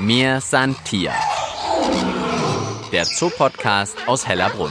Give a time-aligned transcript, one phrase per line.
[0.00, 1.12] Mir san Tier.
[2.92, 4.70] Der Zoopodcast aus Hellerbrunn.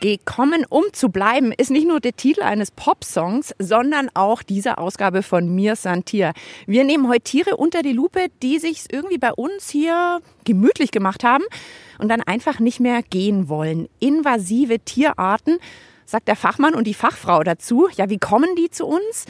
[0.00, 5.22] Gekommen, um zu bleiben, ist nicht nur der Titel eines Popsongs, sondern auch diese Ausgabe
[5.22, 6.32] von Mir Santier.
[6.66, 11.22] Wir nehmen heute Tiere unter die Lupe, die sich irgendwie bei uns hier gemütlich gemacht
[11.22, 11.44] haben
[12.00, 13.88] und dann einfach nicht mehr gehen wollen.
[14.00, 15.58] Invasive Tierarten,
[16.06, 17.88] sagt der Fachmann und die Fachfrau dazu.
[17.96, 19.26] Ja, wie kommen die zu uns?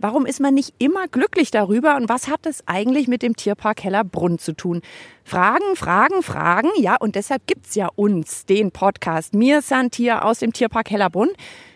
[0.00, 3.82] Warum ist man nicht immer glücklich darüber und was hat es eigentlich mit dem Tierpark
[3.82, 4.80] Hellerbrunn zu tun?
[5.24, 6.68] Fragen, Fragen, Fragen.
[6.78, 11.30] Ja, und deshalb gibt's ja uns, den Podcast Mir Santier aus dem Tierpark Hellerbrunn.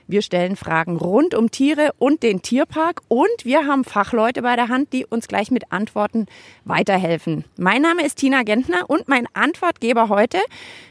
[0.07, 4.69] Wir stellen Fragen rund um Tiere und den Tierpark und wir haben Fachleute bei der
[4.69, 6.27] Hand, die uns gleich mit Antworten
[6.65, 7.45] weiterhelfen.
[7.57, 10.39] Mein Name ist Tina Gentner und mein Antwortgeber heute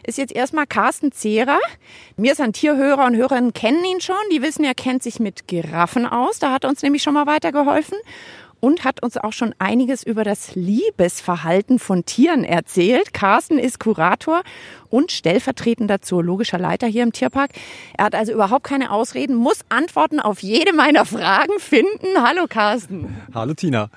[0.03, 1.59] ist jetzt erstmal Carsten Zehrer.
[2.15, 4.15] Mir sind Tierhörer und Hörerinnen kennen ihn schon.
[4.31, 6.39] Die wissen, er kennt sich mit Giraffen aus.
[6.39, 7.97] Da hat er uns nämlich schon mal weitergeholfen
[8.61, 13.13] und hat uns auch schon einiges über das Liebesverhalten von Tieren erzählt.
[13.13, 14.43] Carsten ist Kurator
[14.89, 17.51] und stellvertretender zoologischer Leiter hier im Tierpark.
[17.97, 22.07] Er hat also überhaupt keine Ausreden, muss Antworten auf jede meiner Fragen finden.
[22.17, 23.17] Hallo Carsten.
[23.33, 23.89] Hallo Tina.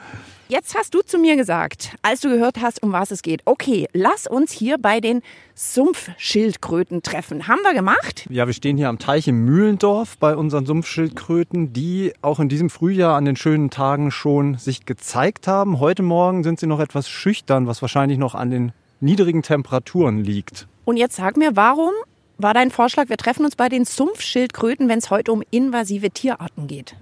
[0.48, 3.89] Jetzt hast du zu mir gesagt, als du gehört hast, um was es geht, okay,
[3.95, 5.23] lass uns hier bei den
[5.55, 7.48] Sumpfschildkröten treffen.
[7.48, 8.27] Haben wir gemacht?
[8.28, 12.69] Ja, wir stehen hier am Teich im Mühlendorf bei unseren Sumpfschildkröten, die auch in diesem
[12.69, 15.81] Frühjahr an den schönen Tagen schon sich gezeigt haben.
[15.81, 20.69] Heute Morgen sind sie noch etwas schüchtern, was wahrscheinlich noch an den niedrigen Temperaturen liegt.
[20.84, 21.92] Und jetzt sag mir, warum
[22.37, 26.67] war dein Vorschlag, wir treffen uns bei den Sumpfschildkröten, wenn es heute um invasive Tierarten
[26.67, 26.97] geht?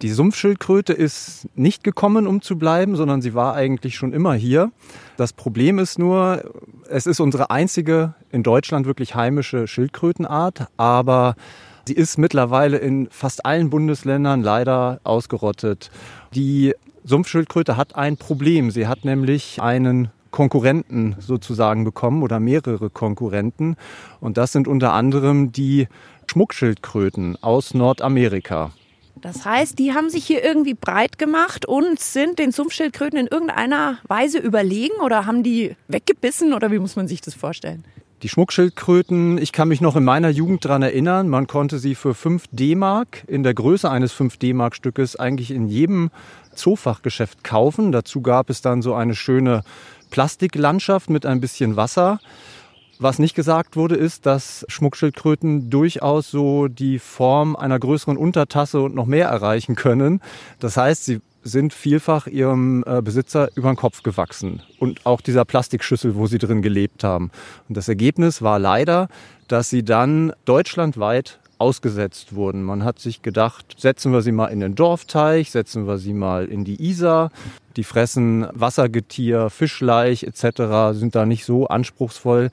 [0.00, 4.70] Die Sumpfschildkröte ist nicht gekommen, um zu bleiben, sondern sie war eigentlich schon immer hier.
[5.16, 6.52] Das Problem ist nur,
[6.88, 11.34] es ist unsere einzige in Deutschland wirklich heimische Schildkrötenart, aber
[11.84, 15.90] sie ist mittlerweile in fast allen Bundesländern leider ausgerottet.
[16.32, 18.70] Die Sumpfschildkröte hat ein Problem.
[18.70, 23.76] Sie hat nämlich einen Konkurrenten sozusagen bekommen oder mehrere Konkurrenten.
[24.20, 25.88] Und das sind unter anderem die
[26.30, 28.70] Schmuckschildkröten aus Nordamerika.
[29.20, 33.98] Das heißt, die haben sich hier irgendwie breit gemacht und sind den Sumpfschildkröten in irgendeiner
[34.06, 37.84] Weise überlegen oder haben die weggebissen oder wie muss man sich das vorstellen?
[38.22, 42.14] Die Schmuckschildkröten, ich kann mich noch in meiner Jugend daran erinnern, man konnte sie für
[42.14, 46.10] 5 D-Mark in der Größe eines 5 D-Mark-Stückes eigentlich in jedem
[46.52, 47.92] Zoofachgeschäft kaufen.
[47.92, 49.62] Dazu gab es dann so eine schöne
[50.10, 52.18] Plastiklandschaft mit ein bisschen Wasser.
[53.00, 58.96] Was nicht gesagt wurde, ist, dass Schmuckschildkröten durchaus so die Form einer größeren Untertasse und
[58.96, 60.20] noch mehr erreichen können.
[60.58, 65.44] Das heißt, sie sind vielfach ihrem äh, Besitzer über den Kopf gewachsen und auch dieser
[65.44, 67.30] Plastikschüssel, wo sie drin gelebt haben.
[67.68, 69.08] Und das Ergebnis war leider,
[69.46, 72.62] dass sie dann deutschlandweit ausgesetzt wurden.
[72.62, 76.46] Man hat sich gedacht, setzen wir sie mal in den Dorfteich, setzen wir sie mal
[76.46, 77.30] in die Isar.
[77.76, 82.50] Die fressen Wassergetier, Fischleich etc., sind da nicht so anspruchsvoll.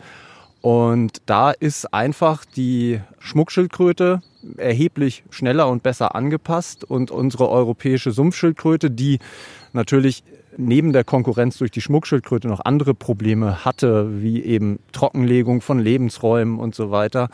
[0.65, 4.23] Und da ist einfach die Schmuckschildkröte
[4.57, 9.19] erheblich schneller und besser angepasst und unsere europäische Sumpfschildkröte, die
[9.73, 10.23] natürlich
[10.57, 16.57] neben der Konkurrenz durch die Schmuckschildkröte noch andere Probleme hatte, wie eben Trockenlegung von Lebensräumen
[16.57, 17.29] und so weiter,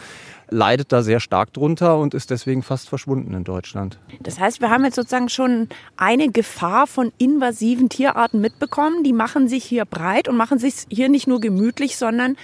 [0.49, 3.97] leidet da sehr stark drunter und ist deswegen fast verschwunden in Deutschland.
[4.19, 9.05] Das heißt, wir haben jetzt sozusagen schon eine Gefahr von invasiven Tierarten mitbekommen.
[9.05, 12.35] Die machen sich hier breit und machen sich hier nicht nur gemütlich, sondern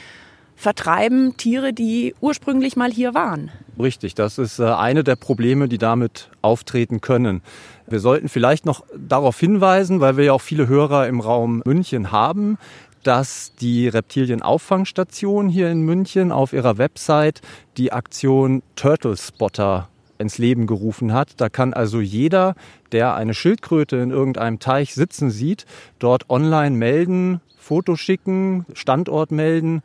[0.57, 3.51] vertreiben Tiere, die ursprünglich mal hier waren.
[3.79, 7.41] Richtig, das ist äh, eine der Probleme, die damit auftreten können.
[7.85, 12.11] Wir sollten vielleicht noch darauf hinweisen, weil wir ja auch viele Hörer im Raum München
[12.11, 12.57] haben,
[13.03, 17.41] dass die Reptilienauffangstation hier in München auf ihrer Website
[17.77, 21.39] die Aktion Turtle Spotter ins Leben gerufen hat.
[21.39, 22.55] Da kann also jeder,
[22.91, 25.67] der eine Schildkröte in irgendeinem Teich sitzen sieht,
[25.99, 29.83] dort online melden, Foto schicken, Standort melden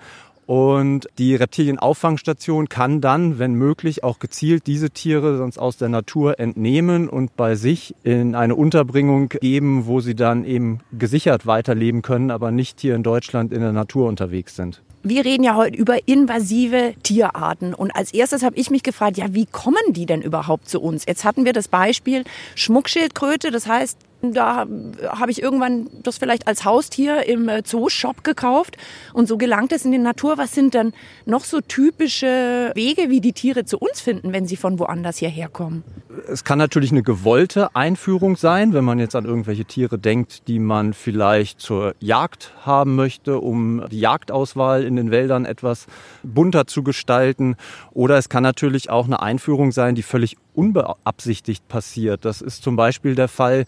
[0.53, 6.39] und die Reptilienauffangstation kann dann, wenn möglich, auch gezielt diese Tiere sonst aus der Natur
[6.39, 12.31] entnehmen und bei sich in eine Unterbringung geben, wo sie dann eben gesichert weiterleben können,
[12.31, 14.83] aber nicht hier in Deutschland in der Natur unterwegs sind.
[15.03, 17.73] Wir reden ja heute über invasive Tierarten.
[17.73, 21.07] Und als erstes habe ich mich gefragt, ja, wie kommen die denn überhaupt zu uns?
[21.07, 22.25] Jetzt hatten wir das Beispiel
[22.57, 24.67] Schmuckschildkröte, das heißt, da
[25.09, 28.77] habe ich irgendwann das vielleicht als Haustier im äh, Zoo-Shop gekauft
[29.13, 30.39] und so gelangt es in die Natur.
[30.39, 30.93] Was sind dann
[31.27, 35.49] noch so typische Wege, wie die Tiere zu uns finden, wenn sie von woanders hierher
[35.49, 35.83] kommen?
[36.29, 40.59] Es kann natürlich eine gewollte Einführung sein, wenn man jetzt an irgendwelche Tiere denkt, die
[40.59, 45.87] man vielleicht zur Jagd haben möchte, um die Jagdauswahl in den Wäldern etwas
[46.23, 47.57] bunter zu gestalten.
[47.93, 52.25] Oder es kann natürlich auch eine Einführung sein, die völlig unbeabsichtigt passiert.
[52.25, 53.65] Das ist zum Beispiel der Fall,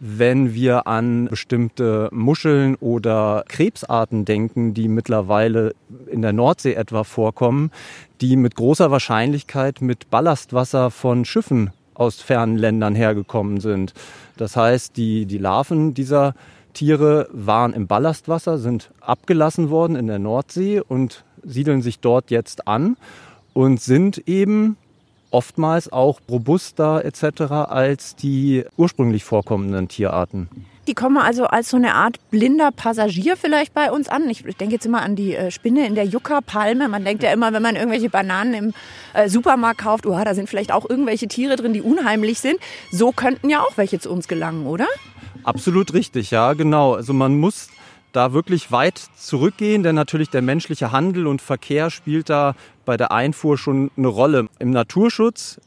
[0.00, 5.74] wenn wir an bestimmte Muscheln oder Krebsarten denken, die mittlerweile
[6.10, 7.70] in der Nordsee etwa vorkommen,
[8.20, 13.94] die mit großer Wahrscheinlichkeit mit Ballastwasser von Schiffen aus fernen Ländern hergekommen sind.
[14.36, 16.34] Das heißt, die, die Larven dieser
[16.74, 22.68] Tiere waren im Ballastwasser, sind abgelassen worden in der Nordsee und siedeln sich dort jetzt
[22.68, 22.98] an
[23.54, 24.76] und sind eben
[25.36, 27.42] oftmals auch robuster etc.
[27.68, 30.48] als die ursprünglich vorkommenden Tierarten.
[30.88, 34.30] Die kommen also als so eine Art blinder Passagier vielleicht bei uns an.
[34.30, 36.88] Ich denke jetzt immer an die äh, Spinne in der Yucca-Palme.
[36.88, 38.74] Man denkt ja immer, wenn man irgendwelche Bananen im
[39.12, 42.58] äh, Supermarkt kauft, oh, da sind vielleicht auch irgendwelche Tiere drin, die unheimlich sind.
[42.92, 44.86] So könnten ja auch welche zu uns gelangen, oder?
[45.42, 46.94] Absolut richtig, ja, genau.
[46.94, 47.68] Also man muss
[48.16, 52.54] da wirklich weit zurückgehen, denn natürlich der menschliche Handel und Verkehr spielt da
[52.84, 54.46] bei der Einfuhr schon eine Rolle.
[54.58, 55.60] Im Naturschutz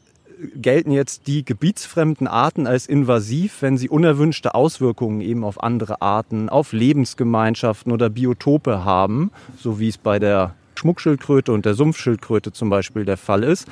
[0.56, 6.48] gelten jetzt die gebietsfremden Arten als invasiv, wenn sie unerwünschte Auswirkungen eben auf andere Arten,
[6.48, 12.70] auf Lebensgemeinschaften oder Biotope haben, so wie es bei der Schmuckschildkröte und der Sumpfschildkröte zum
[12.70, 13.68] Beispiel der Fall ist.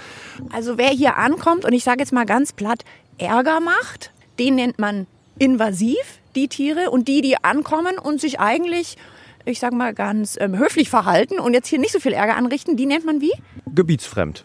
[0.53, 2.85] Also wer hier ankommt und ich sage jetzt mal ganz platt
[3.17, 5.07] Ärger macht, den nennt man
[5.39, 8.97] invasiv, die Tiere, und die, die ankommen und sich eigentlich
[9.45, 12.77] ich sage mal ganz ähm, höflich verhalten und jetzt hier nicht so viel Ärger anrichten,
[12.77, 13.33] die nennt man wie?
[13.75, 14.45] Gebietsfremd.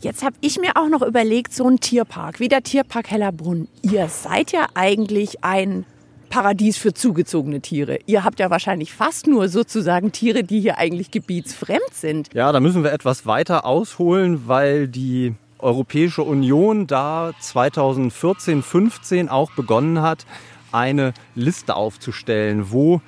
[0.00, 3.68] Jetzt habe ich mir auch noch überlegt, so ein Tierpark wie der Tierpark Hellerbrunn.
[3.82, 5.86] Ihr seid ja eigentlich ein
[6.30, 7.98] Paradies für zugezogene Tiere.
[8.06, 12.28] Ihr habt ja wahrscheinlich fast nur sozusagen Tiere, die hier eigentlich gebietsfremd sind.
[12.34, 19.52] Ja, da müssen wir etwas weiter ausholen, weil die Europäische Union da 2014, 15 auch
[19.52, 20.26] begonnen hat,
[20.74, 23.00] eine Liste aufzustellen, wo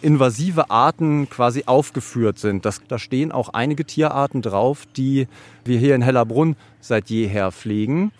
[0.00, 2.64] invasive Arten quasi aufgeführt sind.
[2.64, 5.28] Das, da stehen auch einige Tierarten drauf, die
[5.64, 8.12] wir hier in Hellerbrunn seit jeher pflegen.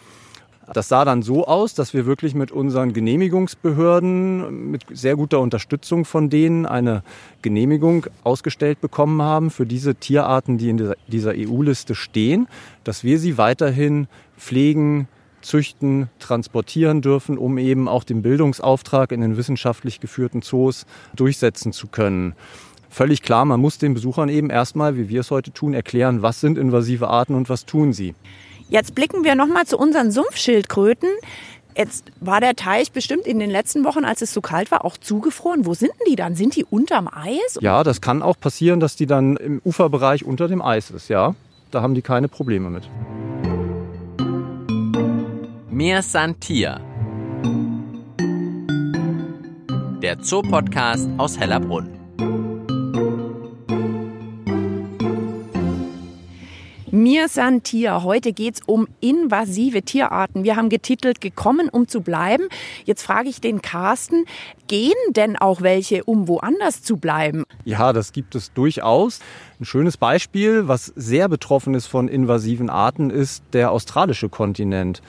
[0.72, 6.05] Das sah dann so aus, dass wir wirklich mit unseren Genehmigungsbehörden, mit sehr guter Unterstützung
[6.05, 7.02] von denen, eine
[7.43, 12.46] Genehmigung ausgestellt bekommen haben für diese Tierarten, die in dieser EU-Liste stehen,
[12.84, 14.06] dass wir sie weiterhin
[14.38, 15.08] pflegen,
[15.42, 21.88] züchten, transportieren dürfen, um eben auch den Bildungsauftrag in den wissenschaftlich geführten Zoos durchsetzen zu
[21.88, 22.34] können.
[22.88, 26.40] Völlig klar, man muss den Besuchern eben erstmal, wie wir es heute tun, erklären, was
[26.40, 28.14] sind invasive Arten und was tun sie.
[28.68, 31.08] Jetzt blicken wir nochmal zu unseren Sumpfschildkröten.
[31.76, 34.98] Jetzt war der Teich bestimmt in den letzten Wochen, als es so kalt war, auch
[34.98, 35.64] zugefroren.
[35.64, 36.34] Wo sind denn die dann?
[36.34, 37.58] Sind die unterm Eis?
[37.60, 41.34] Ja, das kann auch passieren, dass die dann im Uferbereich unter dem Eis ist, ja.
[41.70, 42.88] Da haben die keine Probleme mit.
[45.72, 46.82] Mir Santia.
[50.02, 51.88] Der Zoopodcast aus Hellerbrunn.
[56.90, 58.02] Mir san Tier.
[58.02, 60.44] Heute geht's um invasive Tierarten.
[60.44, 62.48] Wir haben getitelt Gekommen, um zu bleiben.
[62.84, 64.26] Jetzt frage ich den Carsten,
[64.69, 67.44] gehen denn auch welche, um woanders zu bleiben?
[67.64, 69.20] Ja, das gibt es durchaus.
[69.58, 75.00] Ein schönes Beispiel, was sehr betroffen ist von invasiven Arten, ist der australische Kontinent.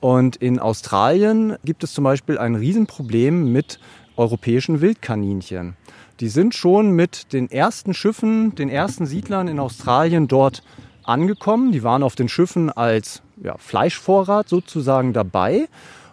[0.00, 3.78] Und in Australien gibt es zum Beispiel ein Riesenproblem mit
[4.16, 5.76] europäischen Wildkaninchen.
[6.20, 10.62] Die sind schon mit den ersten Schiffen, den ersten Siedlern in Australien dort
[11.04, 11.72] angekommen.
[11.72, 15.68] Die waren auf den Schiffen als ja, Fleischvorrat sozusagen dabei.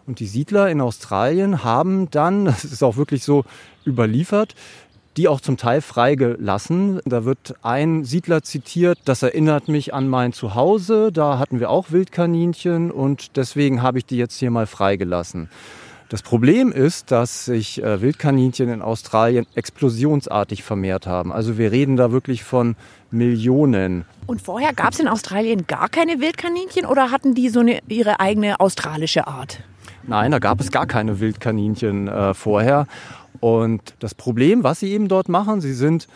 [0.05, 3.43] Und die Siedler in Australien haben dann, das ist auch wirklich so
[3.85, 4.55] überliefert,
[5.17, 6.99] die auch zum Teil freigelassen.
[7.05, 11.11] Da wird ein Siedler zitiert, das erinnert mich an mein Zuhause.
[11.11, 15.49] Da hatten wir auch Wildkaninchen und deswegen habe ich die jetzt hier mal freigelassen.
[16.09, 21.33] Das Problem ist, dass sich äh, Wildkaninchen in Australien explosionsartig vermehrt haben.
[21.33, 22.77] Also wir reden da wirklich von
[23.11, 24.05] Millionen.
[24.25, 28.21] Und vorher gab es in Australien gar keine Wildkaninchen oder hatten die so eine, ihre
[28.21, 29.59] eigene australische Art?
[30.03, 32.87] Nein, da gab es gar keine Wildkaninchen äh, vorher.
[33.39, 36.07] Und das Problem, was sie eben dort machen, sie sind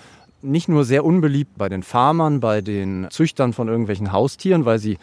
[0.41, 4.97] nicht nur sehr unbeliebt bei den Farmern, bei den Züchtern von irgendwelchen Haustieren, weil sie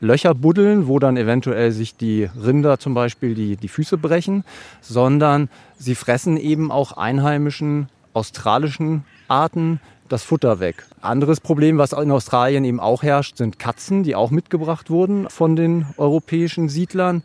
[0.00, 4.44] Löcher buddeln, wo dann eventuell sich die Rinder zum Beispiel die, die Füße brechen,
[4.80, 10.86] sondern sie fressen eben auch einheimischen australischen Arten das Futter weg.
[11.02, 15.54] Anderes Problem, was in Australien eben auch herrscht, sind Katzen, die auch mitgebracht wurden von
[15.54, 17.22] den europäischen Siedlern.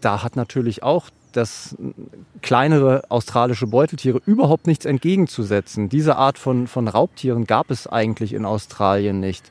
[0.00, 1.76] Da hat natürlich auch das
[2.42, 5.88] kleinere australische Beuteltiere überhaupt nichts entgegenzusetzen.
[5.88, 9.50] Diese Art von, von Raubtieren gab es eigentlich in Australien nicht.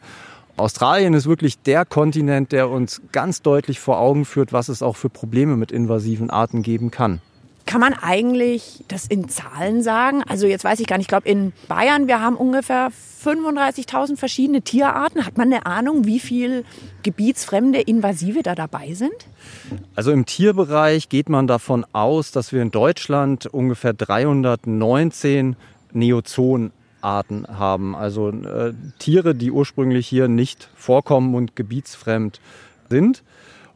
[0.58, 4.96] Australien ist wirklich der Kontinent, der uns ganz deutlich vor Augen führt, was es auch
[4.96, 7.20] für Probleme mit invasiven Arten geben kann.
[7.66, 10.24] Kann man eigentlich das in Zahlen sagen?
[10.28, 12.90] Also jetzt weiß ich gar nicht, ich glaube in Bayern, wir haben ungefähr
[13.24, 15.26] 35.000 verschiedene Tierarten.
[15.26, 16.64] Hat man eine Ahnung, wie viel
[17.04, 19.16] gebietsfremde Invasive da dabei sind?
[19.96, 25.56] Also im Tierbereich geht man davon aus, dass wir in Deutschland ungefähr 319
[25.94, 27.96] Neozonarten haben.
[27.96, 32.40] Also äh, Tiere, die ursprünglich hier nicht vorkommen und gebietsfremd
[32.90, 33.24] sind.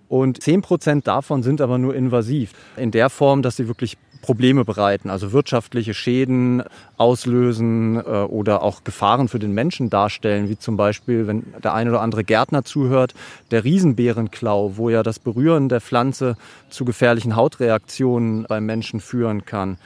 [0.08, 2.54] Und 10 Prozent davon sind aber nur invasiv.
[2.76, 6.64] In der Form, dass sie wirklich Probleme bereiten, also wirtschaftliche Schäden
[6.98, 11.90] auslösen äh, oder auch Gefahren für den Menschen darstellen, wie zum Beispiel, wenn der eine
[11.92, 13.14] oder andere Gärtner zuhört,
[13.52, 16.36] der Riesenbeerenklau, wo ja das Berühren der Pflanze
[16.70, 19.78] zu gefährlichen Hautreaktionen beim Menschen führen kann.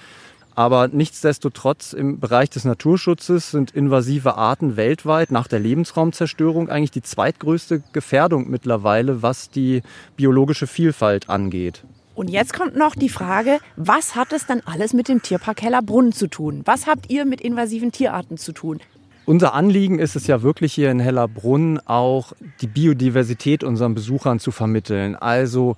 [0.56, 7.02] Aber nichtsdestotrotz im Bereich des Naturschutzes sind invasive Arten weltweit nach der Lebensraumzerstörung eigentlich die
[7.02, 9.82] zweitgrößte Gefährdung mittlerweile, was die
[10.16, 11.84] biologische Vielfalt angeht.
[12.16, 16.12] Und jetzt kommt noch die Frage, was hat es dann alles mit dem Tierpark Hellerbrunn
[16.12, 16.62] zu tun?
[16.66, 18.80] Was habt ihr mit invasiven Tierarten zu tun?
[19.26, 24.52] Unser Anliegen ist es ja wirklich hier in Hellerbrunn auch die Biodiversität unseren Besuchern zu
[24.52, 25.16] vermitteln.
[25.16, 25.76] Also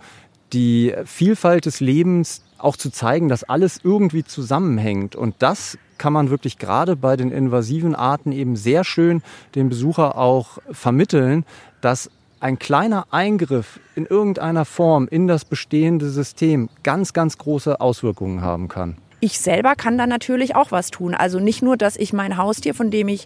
[0.51, 5.15] die Vielfalt des Lebens auch zu zeigen, dass alles irgendwie zusammenhängt.
[5.15, 9.21] Und das kann man wirklich gerade bei den invasiven Arten eben sehr schön
[9.53, 11.45] dem Besucher auch vermitteln,
[11.81, 12.09] dass
[12.45, 18.67] ein kleiner Eingriff in irgendeiner Form in das bestehende System ganz, ganz große Auswirkungen haben
[18.67, 18.97] kann.
[19.19, 21.15] Ich selber kann da natürlich auch was tun.
[21.15, 23.25] Also nicht nur, dass ich mein Haustier, von dem ich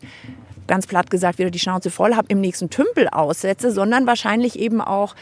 [0.67, 4.79] ganz platt gesagt wieder die Schnauze voll habe, im nächsten Tümpel aussetze, sondern wahrscheinlich eben
[4.79, 5.15] auch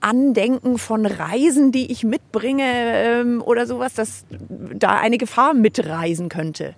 [0.00, 6.74] Andenken von Reisen, die ich mitbringe ähm, oder sowas, dass da eine Gefahr mitreisen könnte?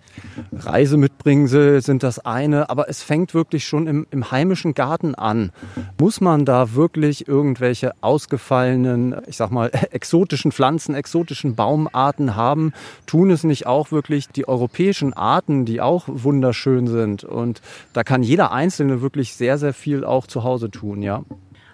[0.52, 5.52] Reise mitbringen sind das eine, aber es fängt wirklich schon im, im heimischen Garten an.
[5.98, 12.72] Muss man da wirklich irgendwelche ausgefallenen, ich sag mal, exotischen Pflanzen, exotischen Baumarten haben?
[13.06, 17.24] Tun es nicht auch wirklich die europäischen Arten, die auch wunderschön sind?
[17.24, 17.60] Und
[17.92, 21.24] da kann jeder Einzelne wirklich sehr, sehr viel auch zu Hause tun, ja.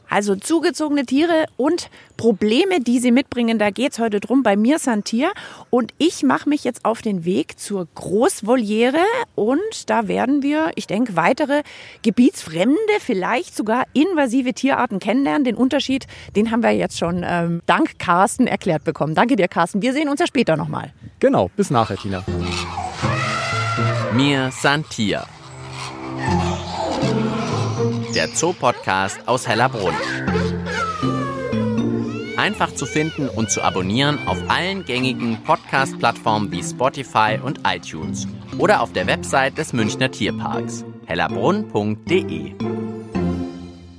[0.08, 3.58] Also zugezogene Tiere und Probleme, die sie mitbringen.
[3.58, 5.32] Da geht's heute drum bei mir Santier.
[5.70, 9.04] Und ich mache mich jetzt auf den Weg zur Großvoliere.
[9.34, 11.62] Und da werden wir, ich denke, weitere
[12.02, 15.44] gebietsfremde, vielleicht sogar invasive Tierarten kennenlernen.
[15.44, 19.14] Den Unterschied, den haben wir jetzt schon ähm, dank Carsten erklärt bekommen.
[19.14, 19.82] Danke dir, Carsten.
[19.82, 20.92] Wir sehen uns ja später nochmal.
[21.18, 22.24] Genau, bis nachher, Tina.
[24.12, 25.26] Mir Santier
[28.16, 29.94] der Zoopodcast aus Hellerbrunn.
[32.38, 38.80] Einfach zu finden und zu abonnieren auf allen gängigen Podcast-Plattformen wie Spotify und iTunes oder
[38.80, 42.54] auf der Website des Münchner Tierparks hellerbrunn.de.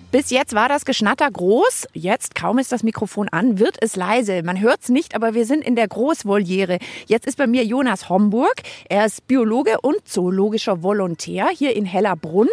[0.09, 1.85] Bis jetzt war das Geschnatter groß.
[1.93, 4.41] Jetzt, kaum ist das Mikrofon an, wird es leise.
[4.41, 6.79] Man hört es nicht, aber wir sind in der Großvoliere.
[7.05, 8.63] Jetzt ist bei mir Jonas Homburg.
[8.89, 12.47] Er ist Biologe und zoologischer Volontär hier in Hellerbrunn.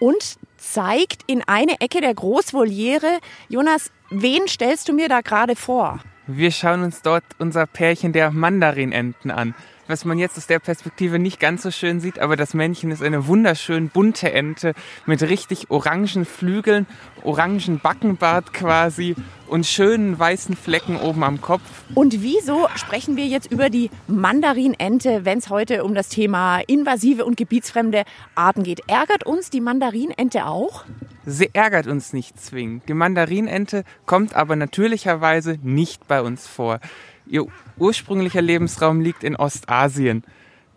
[0.00, 3.18] Und zeigt in eine Ecke der Großvoliere.
[3.48, 6.00] Jonas, wen stellst du mir da gerade vor?
[6.26, 9.54] Wir schauen uns dort unser Pärchen der Mandarinenten an
[9.88, 13.02] was man jetzt aus der Perspektive nicht ganz so schön sieht, aber das Männchen ist
[13.02, 14.74] eine wunderschön bunte Ente
[15.06, 16.86] mit richtig orangen Flügeln,
[17.24, 19.16] orangen Backenbart quasi
[19.48, 21.62] und schönen weißen Flecken oben am Kopf.
[21.94, 27.24] Und wieso sprechen wir jetzt über die Mandarinente, wenn es heute um das Thema invasive
[27.24, 28.04] und gebietsfremde
[28.34, 28.82] Arten geht?
[28.86, 30.84] Ärgert uns die Mandarinente auch?
[31.24, 32.88] Sie ärgert uns nicht zwingend.
[32.88, 36.80] Die Mandarinente kommt aber natürlicherweise nicht bei uns vor.
[37.28, 40.24] Ihr ursprünglicher Lebensraum liegt in Ostasien.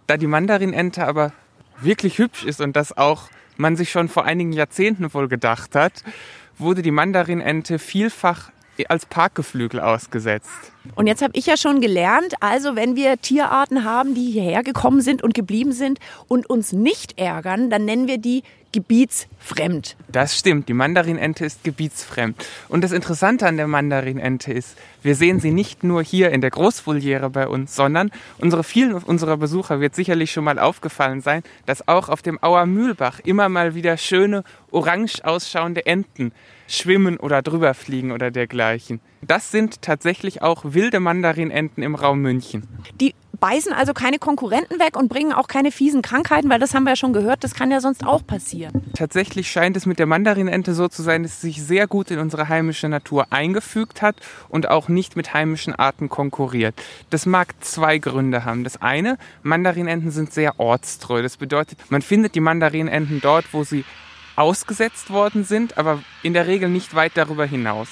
[0.08, 1.32] Da die Mandarinente aber
[1.80, 6.04] wirklich hübsch ist und das auch man sich schon vor einigen Jahrzehnten wohl gedacht hat,
[6.58, 8.52] wurde die Mandarinente vielfach
[8.88, 10.50] als Parkgeflügel ausgesetzt.
[10.96, 15.02] Und jetzt habe ich ja schon gelernt, also wenn wir Tierarten haben, die hierher gekommen
[15.02, 19.98] sind und geblieben sind und uns nicht ärgern, dann nennen wir die gebietsfremd.
[20.08, 22.44] Das stimmt, die Mandarinente ist gebietsfremd.
[22.70, 26.52] Und das Interessante an der Mandarinente ist, wir sehen sie nicht nur hier in der
[26.52, 31.88] Großvoliere bei uns, sondern unsere vielen unserer Besucher wird sicherlich schon mal aufgefallen sein, dass
[31.88, 36.32] auch auf dem Auer Mühlbach immer mal wieder schöne orange ausschauende Enten
[36.72, 39.02] schwimmen oder drüber fliegen oder dergleichen.
[39.22, 42.68] Das sind tatsächlich auch wilde Mandarinenten im Raum München.
[43.00, 46.84] Die beißen also keine Konkurrenten weg und bringen auch keine fiesen Krankheiten, weil das haben
[46.84, 48.84] wir ja schon gehört, das kann ja sonst auch passieren.
[48.96, 52.20] Tatsächlich scheint es mit der Mandarinente so zu sein, dass sie sich sehr gut in
[52.20, 54.16] unsere heimische Natur eingefügt hat
[54.48, 56.76] und auch nicht mit heimischen Arten konkurriert.
[57.10, 58.64] Das mag zwei Gründe haben.
[58.64, 61.24] Das eine, Mandarinenten sind sehr ortstreu.
[61.24, 63.84] Das bedeutet, man findet die Mandarinenten dort, wo sie
[64.42, 67.88] ausgesetzt worden sind, aber in der Regel nicht weit darüber hinaus.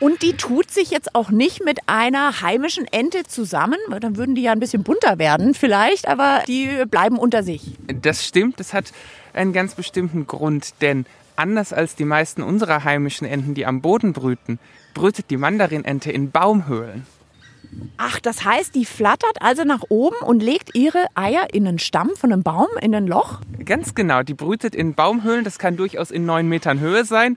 [0.00, 4.34] Und die tut sich jetzt auch nicht mit einer heimischen Ente zusammen, weil dann würden
[4.34, 7.74] die ja ein bisschen bunter werden vielleicht, aber die bleiben unter sich.
[8.00, 8.92] Das stimmt, das hat
[9.34, 11.04] einen ganz bestimmten Grund, denn
[11.36, 14.58] anders als die meisten unserer heimischen Enten, die am Boden brüten,
[14.94, 17.06] brütet die Mandarinente in Baumhöhlen.
[17.96, 22.10] Ach, das heißt, die flattert also nach oben und legt ihre Eier in einen Stamm
[22.16, 23.40] von einem Baum, in ein Loch?
[23.64, 27.36] Ganz genau, die brütet in Baumhöhlen, das kann durchaus in neun Metern Höhe sein.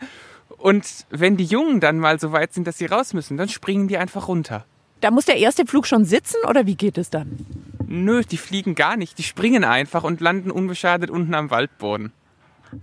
[0.58, 3.88] Und wenn die Jungen dann mal so weit sind, dass sie raus müssen, dann springen
[3.88, 4.66] die einfach runter.
[5.02, 7.46] Da muss der erste Flug schon sitzen oder wie geht es dann?
[7.86, 12.14] Nö, die fliegen gar nicht, die springen einfach und landen unbeschadet unten am Waldboden.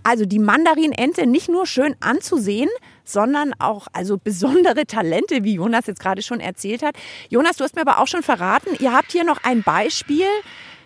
[0.03, 2.69] Also die Mandarinente nicht nur schön anzusehen,
[3.03, 6.95] sondern auch also besondere Talente, wie Jonas jetzt gerade schon erzählt hat.
[7.29, 10.27] Jonas, du hast mir aber auch schon verraten, ihr habt hier noch ein Beispiel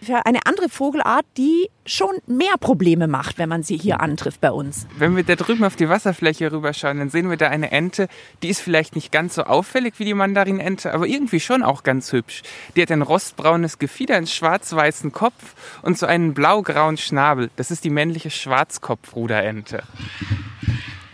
[0.06, 4.52] für eine andere Vogelart, die schon mehr Probleme macht, wenn man sie hier antrifft bei
[4.52, 4.88] uns.
[4.98, 8.08] Wenn wir da drüben auf die Wasserfläche rüberschauen, dann sehen wir da eine Ente,
[8.42, 12.12] die ist vielleicht nicht ganz so auffällig wie die Mandarinente, aber irgendwie schon auch ganz
[12.12, 12.44] hübsch.
[12.76, 17.50] Die hat ein rostbraunes Gefieder, einen schwarz-weißen Kopf und so einen blau-grauen Schnabel.
[17.56, 19.84] Das ist die männliche Schwarzkopfruderente.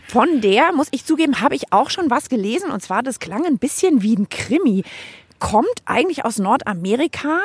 [0.08, 2.70] Von der, muss ich zugeben, habe ich auch schon was gelesen.
[2.70, 4.84] Und zwar, das klang ein bisschen wie ein Krimi.
[5.40, 7.40] Kommt eigentlich aus Nordamerika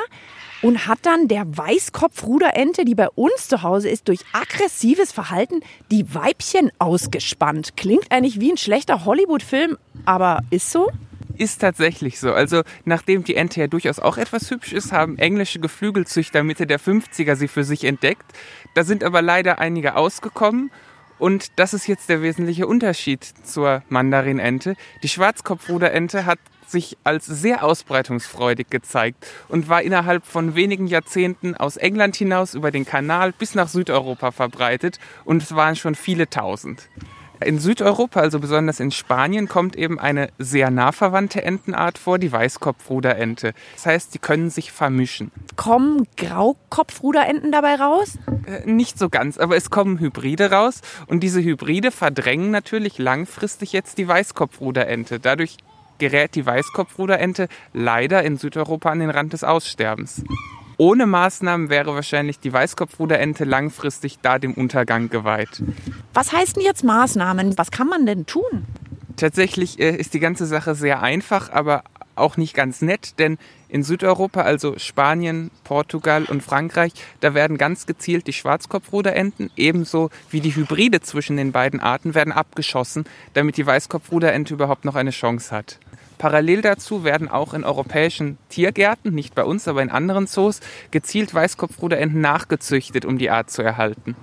[0.61, 5.61] und hat dann der Weißkopfruderente, die bei uns zu Hause ist, durch aggressives Verhalten
[5.91, 7.77] die Weibchen ausgespannt.
[7.77, 10.91] Klingt eigentlich wie ein schlechter Hollywood-Film, aber ist so?
[11.37, 12.33] Ist tatsächlich so.
[12.33, 16.79] Also nachdem die Ente ja durchaus auch etwas hübsch ist, haben englische Geflügelzüchter Mitte der
[16.79, 18.25] 50er sie für sich entdeckt.
[18.73, 20.71] Da sind aber leider einige ausgekommen
[21.19, 24.75] und das ist jetzt der wesentliche Unterschied zur Mandarinente.
[25.03, 31.77] Die Schwarzkopfruderente hat sich als sehr ausbreitungsfreudig gezeigt und war innerhalb von wenigen Jahrzehnten aus
[31.77, 36.89] England hinaus über den Kanal bis nach Südeuropa verbreitet und es waren schon viele tausend.
[37.39, 42.31] In Südeuropa, also besonders in Spanien, kommt eben eine sehr nah verwandte Entenart vor, die
[42.31, 43.53] Weißkopfruderente.
[43.75, 45.31] Das heißt, die können sich vermischen.
[45.55, 48.17] Kommen Graukopfruderenten dabei raus?
[48.47, 53.71] Äh, nicht so ganz, aber es kommen Hybride raus und diese Hybride verdrängen natürlich langfristig
[53.71, 55.19] jetzt die Weißkopfruderente.
[55.19, 55.57] Dadurch
[55.97, 60.23] gerät die Weißkopfruderente leider in Südeuropa an den Rand des Aussterbens.
[60.77, 65.63] Ohne Maßnahmen wäre wahrscheinlich die Weißkopfruderente langfristig da dem Untergang geweiht.
[66.13, 67.57] Was heißen jetzt Maßnahmen?
[67.57, 68.65] Was kann man denn tun?
[69.15, 71.83] Tatsächlich äh, ist die ganze Sache sehr einfach, aber
[72.15, 73.37] auch nicht ganz nett, denn
[73.69, 80.41] in Südeuropa, also Spanien, Portugal und Frankreich, da werden ganz gezielt die Schwarzkopfruderenten ebenso wie
[80.41, 85.55] die Hybride zwischen den beiden Arten werden abgeschossen, damit die Weißkopfruderente überhaupt noch eine Chance
[85.55, 85.79] hat.
[86.17, 91.33] Parallel dazu werden auch in europäischen Tiergärten, nicht bei uns, aber in anderen Zoos, gezielt
[91.33, 94.15] Weißkopfruderenten nachgezüchtet, um die Art zu erhalten.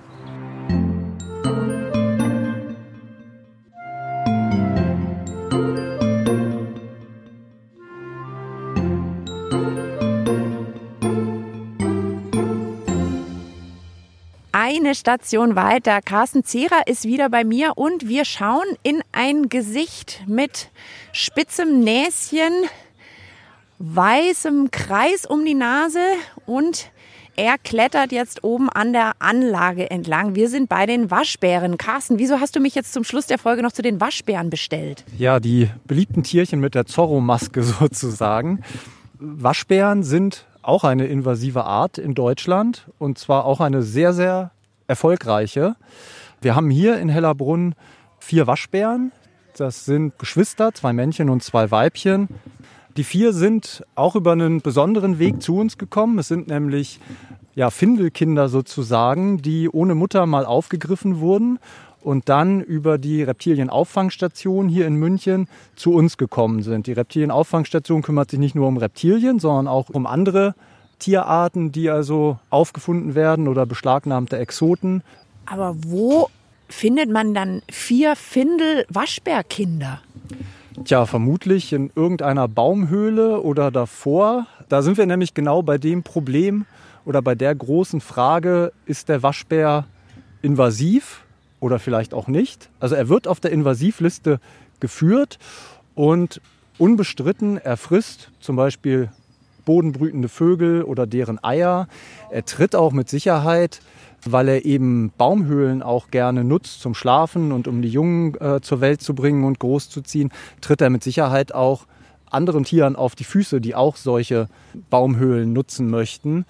[14.79, 16.01] Eine Station weiter.
[16.01, 20.71] Carsten Zehrer ist wieder bei mir und wir schauen in ein Gesicht mit
[21.13, 22.53] spitzem Näschen,
[23.79, 26.01] weißem Kreis um die Nase
[26.47, 26.91] und
[27.37, 30.37] er klettert jetzt oben an der Anlage entlang.
[30.37, 31.79] Wir sind bei den Waschbären.
[31.79, 35.05] Carsten, wieso hast du mich jetzt zum Schluss der Folge noch zu den Waschbären bestellt?
[35.19, 38.63] Ja, die beliebten Tierchen mit der Zorro-Maske sozusagen.
[39.19, 44.53] Waschbären sind auch eine invasive Art in Deutschland und zwar auch eine sehr, sehr
[44.87, 45.77] erfolgreiche.
[46.40, 47.75] Wir haben hier in Hellerbrunn
[48.18, 49.12] vier Waschbären.
[49.57, 52.29] Das sind Geschwister, zwei Männchen und zwei Weibchen.
[52.97, 56.18] Die vier sind auch über einen besonderen Weg zu uns gekommen.
[56.18, 57.01] Es sind nämlich
[57.55, 61.59] ja, Findelkinder sozusagen, die ohne Mutter mal aufgegriffen wurden
[62.03, 66.87] und dann über die Reptilienauffangstation hier in München zu uns gekommen sind.
[66.87, 70.55] Die Reptilienauffangstation kümmert sich nicht nur um Reptilien, sondern auch um andere
[71.05, 75.03] Tierarten, die also aufgefunden werden oder beschlagnahmte Exoten.
[75.45, 76.31] Aber wo
[76.71, 80.01] findet man dann vier Findel-Waschbärkinder?
[80.87, 84.47] Tja, vermutlich in irgendeiner Baumhöhle oder davor.
[84.71, 86.64] Da sind wir nämlich genau bei dem Problem
[87.05, 89.85] oder bei der großen Frage, ist der Waschbär
[90.40, 91.23] invasiv
[91.61, 92.71] oder vielleicht auch nicht?
[92.81, 94.40] Also er wird auf der Invasivliste
[94.81, 95.38] geführt
[95.95, 96.40] und
[96.79, 99.11] unbestritten, er frisst zum Beispiel
[99.64, 101.88] bodenbrütende Vögel oder deren Eier.
[102.31, 103.81] Er tritt auch mit Sicherheit,
[104.24, 108.81] weil er eben Baumhöhlen auch gerne nutzt zum Schlafen und um die Jungen äh, zur
[108.81, 111.87] Welt zu bringen und großzuziehen, tritt er mit Sicherheit auch
[112.31, 114.48] anderen Tieren auf die Füße, die auch solche
[114.90, 116.46] Baumhöhlen nutzen möchten.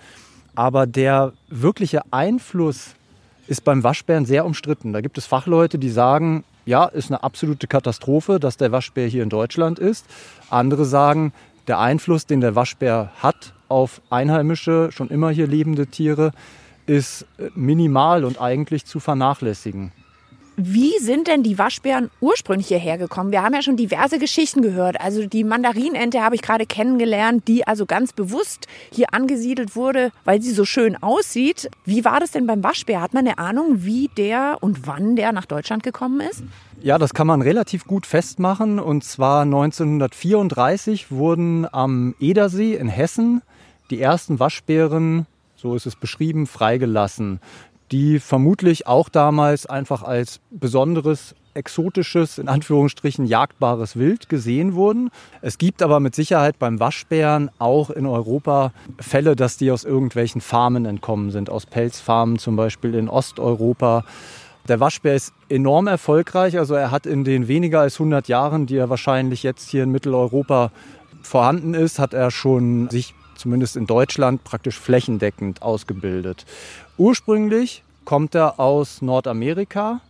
[0.55, 2.95] Aber der wirkliche Einfluss
[3.47, 4.93] ist beim Waschbären sehr umstritten.
[4.93, 9.23] Da gibt es Fachleute, die sagen, ja, ist eine absolute Katastrophe, dass der Waschbär hier
[9.23, 10.07] in Deutschland ist.
[10.49, 11.33] Andere sagen,
[11.67, 16.33] der Einfluss, den der Waschbär hat auf einheimische, schon immer hier lebende Tiere,
[16.87, 19.93] ist äh, minimal und eigentlich zu vernachlässigen.
[20.57, 23.33] Wie sind denn die Waschbären ursprünglich hierher gekommen?
[23.33, 25.01] Wir haben ja schon diverse Geschichten gehört.
[25.01, 30.41] Also die Mandarinente habe ich gerade kennengelernt, die also ganz bewusst hier angesiedelt wurde, weil
[30.41, 31.69] sie so schön aussieht.
[31.85, 33.01] Wie war das denn beim Waschbär?
[33.01, 36.45] Hat man eine Ahnung, wie der und wann der nach Deutschland gekommen ist?
[36.81, 38.79] Ja, das kann man relativ gut festmachen.
[38.79, 43.43] Und zwar 1934 wurden am Edersee in Hessen
[43.91, 47.41] die ersten Waschbären, so ist es beschrieben, freigelassen
[47.95, 55.11] die vermutlich auch damals einfach als besonderes exotisches, in Anführungsstrichen jagdbares Wild gesehen wurden.
[55.43, 60.41] Es gibt aber mit Sicherheit beim Waschbären auch in Europa Fälle, dass die aus irgendwelchen
[60.41, 64.05] Farmen entkommen sind, aus Pelzfarmen zum Beispiel in Osteuropa.
[64.67, 68.77] Der Waschbär ist enorm erfolgreich, also er hat in den weniger als 100 Jahren, die
[68.77, 70.73] er wahrscheinlich jetzt hier in Mitteleuropa
[71.23, 76.45] vorhanden ist, hat er schon sich zumindest in Deutschland praktisch flächendeckend ausgebildet.
[76.97, 80.01] Ursprünglich kommt er aus Nordamerika.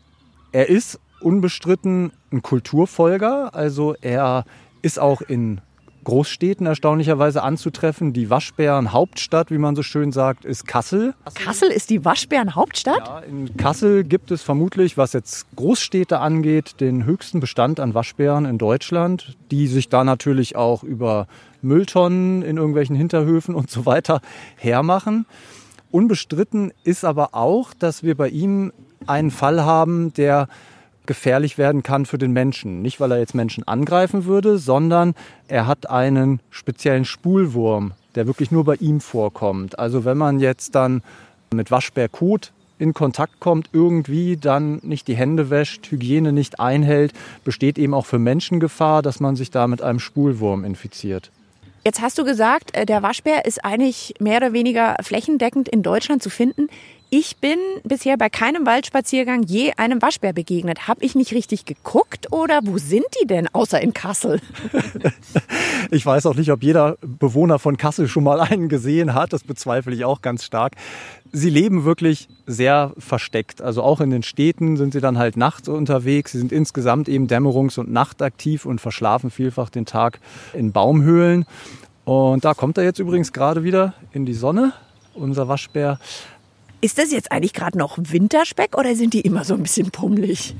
[0.52, 4.44] Er ist unbestritten ein Kulturfolger, also er
[4.82, 5.60] ist auch in
[6.04, 8.12] Großstädten erstaunlicherweise anzutreffen.
[8.12, 11.14] Die Waschbärenhauptstadt, wie man so schön sagt, ist Kassel.
[11.34, 13.08] Kassel ist die Waschbärenhauptstadt?
[13.08, 18.44] Ja, in Kassel gibt es vermutlich, was jetzt Großstädte angeht, den höchsten Bestand an Waschbären
[18.44, 21.26] in Deutschland, die sich da natürlich auch über
[21.62, 24.20] Mülltonnen in irgendwelchen Hinterhöfen und so weiter
[24.56, 25.26] hermachen.
[25.90, 28.72] Unbestritten ist aber auch, dass wir bei ihm
[29.06, 30.48] einen Fall haben, der
[31.06, 32.82] gefährlich werden kann für den Menschen.
[32.82, 35.14] Nicht, weil er jetzt Menschen angreifen würde, sondern
[35.48, 39.78] er hat einen speziellen Spulwurm, der wirklich nur bei ihm vorkommt.
[39.78, 41.02] Also wenn man jetzt dann
[41.52, 47.12] mit Waschbärkot in Kontakt kommt, irgendwie dann nicht die Hände wäscht, Hygiene nicht einhält,
[47.44, 51.30] besteht eben auch für Menschen Gefahr, dass man sich da mit einem Spulwurm infiziert.
[51.84, 56.22] Jetzt hast du gesagt, äh, der Waschbär ist eigentlich mehr oder weniger flächendeckend in Deutschland
[56.22, 56.68] zu finden.
[57.10, 60.88] Ich bin bisher bei keinem Waldspaziergang je einem Waschbär begegnet.
[60.88, 64.40] Habe ich nicht richtig geguckt oder wo sind die denn, außer in Kassel?
[65.90, 69.32] ich weiß auch nicht, ob jeder Bewohner von Kassel schon mal einen gesehen hat.
[69.32, 70.72] Das bezweifle ich auch ganz stark.
[71.30, 73.62] Sie leben wirklich sehr versteckt.
[73.62, 76.32] Also auch in den Städten sind sie dann halt nachts unterwegs.
[76.32, 80.20] Sie sind insgesamt eben dämmerungs- und nachtaktiv und verschlafen vielfach den Tag
[80.52, 81.44] in Baumhöhlen.
[82.04, 84.72] Und da kommt er jetzt übrigens gerade wieder in die Sonne,
[85.14, 85.98] unser Waschbär.
[86.84, 90.54] Ist das jetzt eigentlich gerade noch Winterspeck oder sind die immer so ein bisschen pummelig?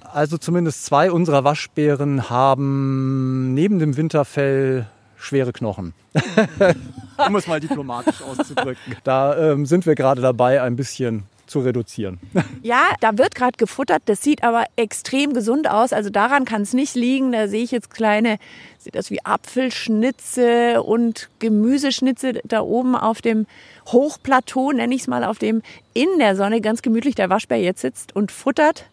[0.00, 5.92] Also zumindest zwei unserer Waschbären haben neben dem Winterfell schwere Knochen.
[7.26, 8.94] um es mal diplomatisch auszudrücken.
[9.02, 12.20] Da ähm, sind wir gerade dabei, ein bisschen zu reduzieren.
[12.62, 14.02] Ja, da wird gerade gefuttert.
[14.06, 15.92] Das sieht aber extrem gesund aus.
[15.92, 17.30] Also daran kann es nicht liegen.
[17.30, 18.38] Da sehe ich jetzt kleine,
[18.78, 23.46] sieht das wie Apfelschnitze und Gemüseschnitze da oben auf dem
[23.86, 25.62] Hochplateau, nenne ich es mal, auf dem
[25.94, 28.86] in der Sonne ganz gemütlich der Waschbär jetzt sitzt und futtert.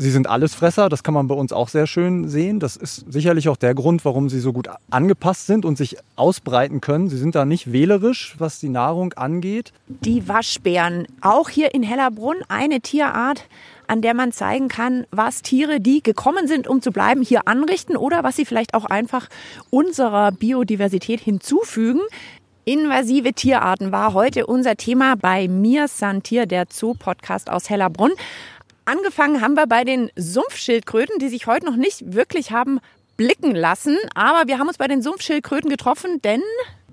[0.00, 2.60] Sie sind Allesfresser, das kann man bei uns auch sehr schön sehen.
[2.60, 6.80] Das ist sicherlich auch der Grund, warum sie so gut angepasst sind und sich ausbreiten
[6.80, 7.08] können.
[7.08, 9.72] Sie sind da nicht wählerisch, was die Nahrung angeht.
[9.88, 13.48] Die Waschbären, auch hier in Hellerbrunn, eine Tierart,
[13.88, 17.96] an der man zeigen kann, was Tiere, die gekommen sind, um zu bleiben, hier anrichten
[17.96, 19.28] oder was sie vielleicht auch einfach
[19.70, 22.02] unserer Biodiversität hinzufügen.
[22.64, 28.12] Invasive Tierarten war heute unser Thema bei Mir Santier, der Zoo-Podcast aus Hellerbrunn.
[28.88, 32.80] Angefangen haben wir bei den Sumpfschildkröten, die sich heute noch nicht wirklich haben
[33.18, 33.98] blicken lassen.
[34.14, 36.40] Aber wir haben uns bei den Sumpfschildkröten getroffen, denn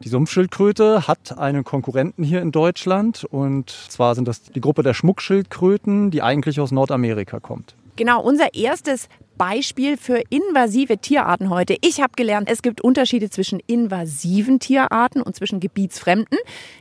[0.04, 4.94] die Sumpfschildkröte hat einen Konkurrenten hier in Deutschland und zwar sind das die Gruppe der
[4.94, 7.76] Schmuckschildkröten, die eigentlich aus Nordamerika kommt.
[7.96, 11.76] Genau, unser erstes Beispiel für invasive Tierarten heute.
[11.82, 16.38] Ich habe gelernt, es gibt Unterschiede zwischen invasiven Tierarten und zwischen gebietsfremden.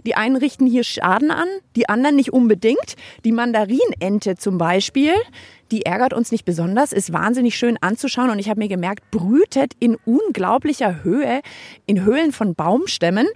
[0.07, 2.97] Die einen richten hier Schaden an, die anderen nicht unbedingt.
[3.25, 5.15] Die Mandarinente zum Beispiel,
[5.71, 9.73] die ärgert uns nicht besonders, ist wahnsinnig schön anzuschauen und ich habe mir gemerkt, brütet
[9.81, 11.41] in unglaublicher Höhe
[11.87, 13.27] in Höhlen von Baumstämmen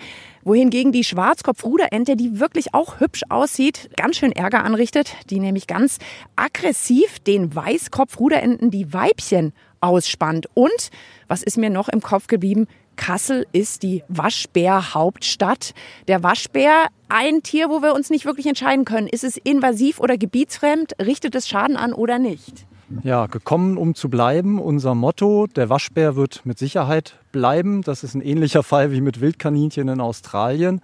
[0.48, 5.98] wohingegen die Schwarzkopfruderente, die wirklich auch hübsch aussieht, ganz schön Ärger anrichtet, die nämlich ganz
[6.36, 10.48] aggressiv den Weißkopfruderenten die Weibchen ausspannt.
[10.54, 10.90] Und,
[11.28, 12.66] was ist mir noch im Kopf geblieben?
[12.98, 15.72] Kassel ist die Waschbär-Hauptstadt.
[16.08, 19.06] Der Waschbär, ein Tier, wo wir uns nicht wirklich entscheiden können.
[19.06, 20.92] Ist es invasiv oder gebietsfremd?
[21.00, 22.66] Richtet es Schaden an oder nicht?
[23.04, 24.58] Ja, gekommen, um zu bleiben.
[24.58, 27.82] Unser Motto, der Waschbär wird mit Sicherheit bleiben.
[27.82, 30.82] Das ist ein ähnlicher Fall wie mit Wildkaninchen in Australien.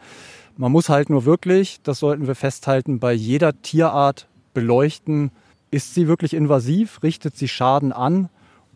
[0.57, 5.31] Man muss halt nur wirklich, das sollten wir festhalten, bei jeder Tierart beleuchten,
[5.71, 7.03] Ist sie wirklich invasiv?
[7.03, 8.29] Richtet sie Schaden an?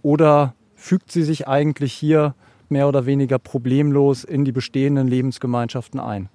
[0.03, 2.35] Oder fügt sie sich eigentlich hier
[2.70, 6.28] mehr oder weniger problemlos in die bestehenden Lebensgemeinschaften ein?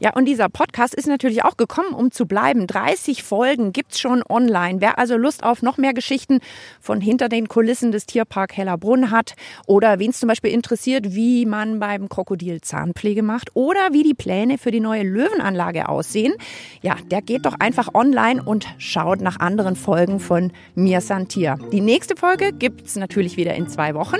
[0.00, 2.68] Ja, und dieser Podcast ist natürlich auch gekommen, um zu bleiben.
[2.68, 4.80] 30 Folgen gibt's schon online.
[4.80, 6.38] Wer also Lust auf noch mehr Geschichten
[6.80, 9.34] von hinter den Kulissen des Tierpark Hellerbrunn hat
[9.66, 14.14] oder wen es zum Beispiel interessiert, wie man beim Krokodil Zahnpflege macht oder wie die
[14.14, 16.34] Pläne für die neue Löwenanlage aussehen,
[16.80, 21.56] ja, der geht doch einfach online und schaut nach anderen Folgen von Mir Santier.
[21.72, 24.18] Die nächste Folge gibt's natürlich wieder in zwei Wochen.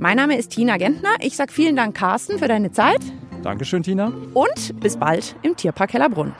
[0.00, 1.10] Mein Name ist Tina Gentner.
[1.20, 3.00] Ich sage vielen Dank, Carsten, für deine Zeit.
[3.42, 4.10] Dankeschön, Tina.
[4.32, 6.34] Und bis bald im Tierpark Hellerbrunn.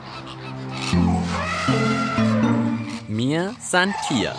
[3.07, 4.33] Mir Santier.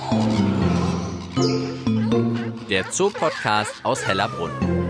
[2.69, 4.82] Der Zoopodcast aus Hellerbrunn.